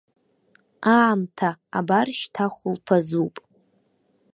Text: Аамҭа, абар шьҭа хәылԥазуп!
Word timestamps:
Аамҭа, 0.95 1.49
абар 1.77 2.07
шьҭа 2.19 2.45
хәылԥазуп! 2.53 3.35